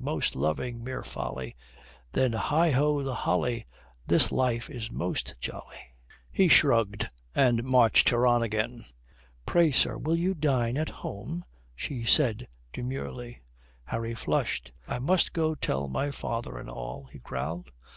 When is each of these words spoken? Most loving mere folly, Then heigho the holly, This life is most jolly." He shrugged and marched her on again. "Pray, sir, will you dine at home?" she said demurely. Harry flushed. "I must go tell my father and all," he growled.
Most 0.00 0.36
loving 0.36 0.84
mere 0.84 1.02
folly, 1.02 1.56
Then 2.12 2.30
heigho 2.32 3.02
the 3.02 3.16
holly, 3.16 3.66
This 4.06 4.30
life 4.30 4.70
is 4.70 4.92
most 4.92 5.34
jolly." 5.40 5.92
He 6.30 6.46
shrugged 6.46 7.10
and 7.34 7.64
marched 7.64 8.10
her 8.10 8.24
on 8.24 8.40
again. 8.44 8.84
"Pray, 9.44 9.72
sir, 9.72 9.98
will 9.98 10.14
you 10.14 10.34
dine 10.34 10.76
at 10.78 10.88
home?" 11.02 11.44
she 11.74 12.04
said 12.04 12.46
demurely. 12.72 13.42
Harry 13.86 14.14
flushed. 14.14 14.70
"I 14.86 15.00
must 15.00 15.32
go 15.32 15.56
tell 15.56 15.88
my 15.88 16.12
father 16.12 16.58
and 16.58 16.70
all," 16.70 17.06
he 17.10 17.18
growled. 17.18 17.72